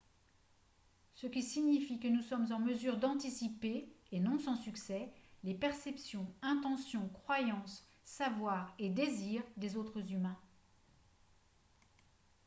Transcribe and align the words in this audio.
ce 1.13 1.27
qui 1.27 1.43
signifie 1.43 1.99
que 1.99 2.07
nous 2.07 2.23
sommes 2.23 2.51
en 2.51 2.57
mesure 2.57 2.97
d'anticiper 2.97 3.87
et 4.11 4.19
non 4.19 4.39
sans 4.39 4.55
succès 4.55 5.13
les 5.43 5.53
perceptions 5.53 6.25
intentions 6.41 7.07
croyances 7.09 7.85
savoirs 8.03 8.73
et 8.79 8.89
désirs 8.89 9.43
des 9.57 9.77
autres 9.77 10.11
humains 10.11 10.39